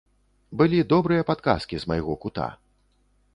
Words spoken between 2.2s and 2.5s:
кута.